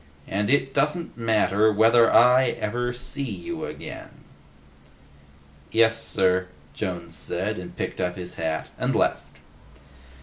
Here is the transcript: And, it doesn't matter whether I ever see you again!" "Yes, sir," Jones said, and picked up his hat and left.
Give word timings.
And, 0.27 0.49
it 0.49 0.73
doesn't 0.73 1.15
matter 1.15 1.71
whether 1.71 2.11
I 2.11 2.55
ever 2.59 2.91
see 2.91 3.21
you 3.21 3.65
again!" 3.65 4.23
"Yes, 5.71 6.01
sir," 6.03 6.47
Jones 6.73 7.15
said, 7.15 7.59
and 7.59 7.77
picked 7.77 8.01
up 8.01 8.15
his 8.15 8.33
hat 8.33 8.69
and 8.79 8.95
left. 8.95 9.37